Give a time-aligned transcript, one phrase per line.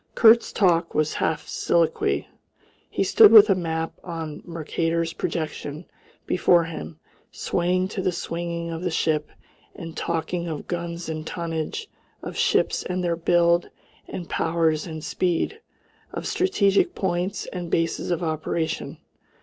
[0.15, 2.27] Kurt's talk was half soliloquy.
[2.89, 5.85] He stood with a map on Mercator's projection
[6.25, 6.97] before him,
[7.29, 9.29] swaying to the swinging of the ship
[9.75, 11.87] and talking of guns and tonnage,
[12.23, 13.69] of ships and their build
[14.07, 15.61] and powers and speed,
[16.11, 18.97] of strategic points, and bases of operation.